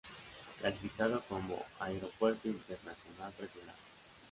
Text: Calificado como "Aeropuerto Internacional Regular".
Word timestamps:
Calificado 0.59 1.21
como 1.29 1.63
"Aeropuerto 1.79 2.47
Internacional 2.47 3.31
Regular". 3.39 3.75